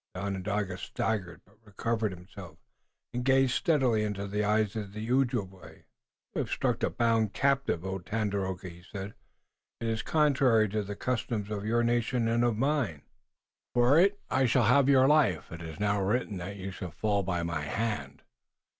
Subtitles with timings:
[0.15, 2.57] The Onondaga staggered, but recovered himself,
[3.13, 5.83] and gazed steadily into the eyes of the Ojibway.
[6.33, 9.13] "You have struck a bound captive, O Tandakora," he said.
[9.79, 13.03] "It is contrary to the customs of your nation and of mine, and
[13.75, 15.51] for it I shall have your life.
[15.51, 18.23] It is now written that you shall fall by my hand."